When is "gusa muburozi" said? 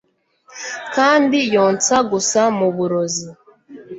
2.11-3.27